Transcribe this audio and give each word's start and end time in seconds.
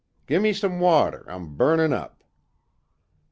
Gi'me 0.27 0.51
some 0.51 0.79
water, 0.79 1.23
I'm 1.27 1.53
burnin' 1.55 1.93
up." 1.93 2.23